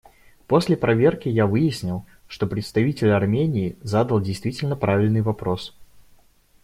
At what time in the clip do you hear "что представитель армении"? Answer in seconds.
2.27-3.77